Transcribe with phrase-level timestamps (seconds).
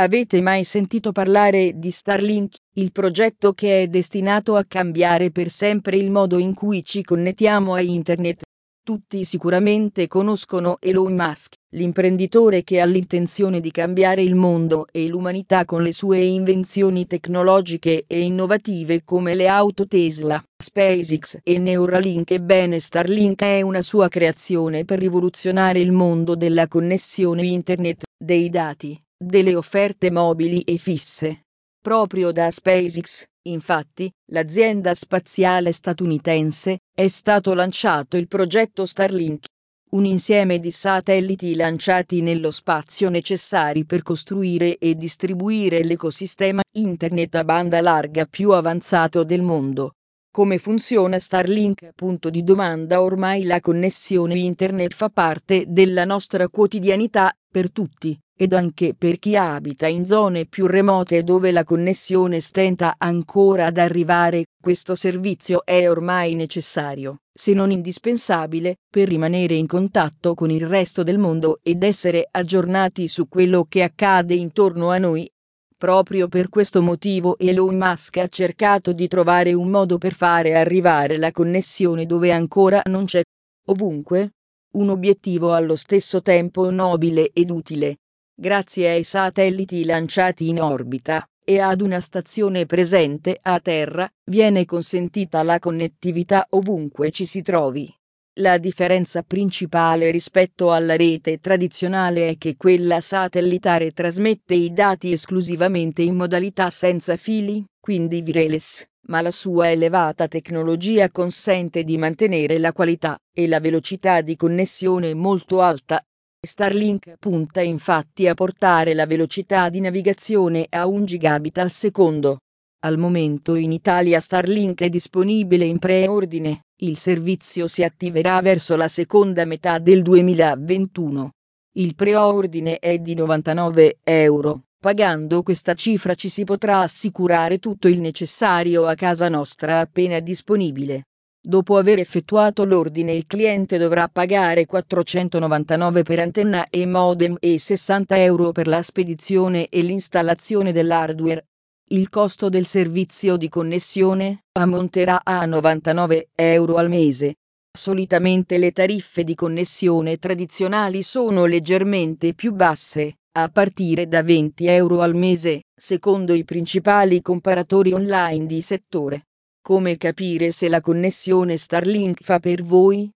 [0.00, 5.96] Avete mai sentito parlare di Starlink, il progetto che è destinato a cambiare per sempre
[5.96, 8.42] il modo in cui ci connettiamo a Internet?
[8.84, 15.64] Tutti sicuramente conoscono Elon Musk, l'imprenditore che ha l'intenzione di cambiare il mondo e l'umanità
[15.64, 22.30] con le sue invenzioni tecnologiche e innovative come le auto Tesla, SpaceX e Neuralink.
[22.30, 28.96] Ebbene Starlink è una sua creazione per rivoluzionare il mondo della connessione Internet, dei dati
[29.18, 31.46] delle offerte mobili e fisse.
[31.82, 39.46] Proprio da SpaceX, infatti, l'azienda spaziale statunitense, è stato lanciato il progetto Starlink,
[39.90, 47.44] un insieme di satelliti lanciati nello spazio necessari per costruire e distribuire l'ecosistema Internet a
[47.44, 49.94] banda larga più avanzato del mondo.
[50.30, 51.88] Come funziona Starlink?
[51.94, 58.52] Punto di domanda Ormai la connessione Internet fa parte della nostra quotidianità, per tutti ed
[58.52, 64.44] anche per chi abita in zone più remote dove la connessione stenta ancora ad arrivare,
[64.62, 71.02] questo servizio è ormai necessario, se non indispensabile, per rimanere in contatto con il resto
[71.02, 75.28] del mondo ed essere aggiornati su quello che accade intorno a noi.
[75.76, 81.16] Proprio per questo motivo Elon Musk ha cercato di trovare un modo per fare arrivare
[81.16, 83.20] la connessione dove ancora non c'è.
[83.66, 84.30] Ovunque.
[84.70, 87.96] Un obiettivo allo stesso tempo nobile ed utile,
[88.40, 95.42] grazie ai satelliti lanciati in orbita e ad una stazione presente a terra, viene consentita
[95.42, 97.92] la connettività ovunque ci si trovi.
[98.34, 106.02] La differenza principale rispetto alla rete tradizionale è che quella satellitare trasmette i dati esclusivamente
[106.02, 112.72] in modalità senza fili, quindi wireless, ma la sua elevata tecnologia consente di mantenere la
[112.72, 116.00] qualità e la velocità di connessione molto alta
[116.40, 122.38] Starlink punta infatti a portare la velocità di navigazione a 1 gigabit al secondo.
[122.84, 128.86] Al momento in Italia Starlink è disponibile in preordine, il servizio si attiverà verso la
[128.86, 131.30] seconda metà del 2021.
[131.72, 134.62] Il preordine è di 99 euro.
[134.80, 141.07] Pagando questa cifra ci si potrà assicurare tutto il necessario a casa nostra appena disponibile.
[141.40, 148.22] Dopo aver effettuato l'ordine il cliente dovrà pagare 499 per antenna e modem e 60
[148.22, 151.46] euro per la spedizione e l'installazione dell'hardware.
[151.90, 157.36] Il costo del servizio di connessione ammonterà a 99 euro al mese.
[157.70, 165.00] Solitamente le tariffe di connessione tradizionali sono leggermente più basse, a partire da 20 euro
[165.00, 169.27] al mese, secondo i principali comparatori online di settore.
[169.68, 173.06] Come capire se la connessione Starlink fa per voi?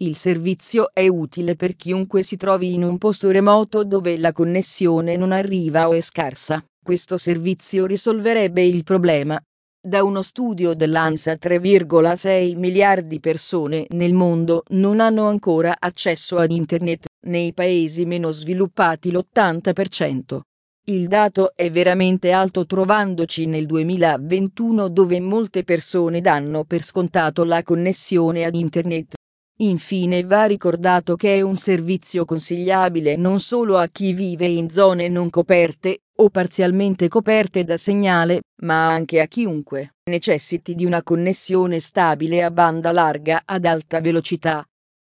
[0.00, 5.16] Il servizio è utile per chiunque si trovi in un posto remoto dove la connessione
[5.16, 6.62] non arriva o è scarsa.
[6.84, 9.40] Questo servizio risolverebbe il problema.
[9.82, 16.50] Da uno studio dell'ANSA 3,6 miliardi di persone nel mondo non hanno ancora accesso ad
[16.50, 20.40] Internet, nei paesi meno sviluppati l'80%.
[20.86, 27.62] Il dato è veramente alto trovandoci nel 2021 dove molte persone danno per scontato la
[27.62, 29.14] connessione ad Internet.
[29.60, 35.06] Infine va ricordato che è un servizio consigliabile non solo a chi vive in zone
[35.06, 41.78] non coperte o parzialmente coperte da segnale, ma anche a chiunque necessiti di una connessione
[41.78, 44.66] stabile a banda larga ad alta velocità.